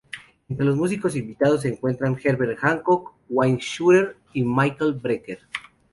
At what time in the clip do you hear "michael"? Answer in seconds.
4.43-4.93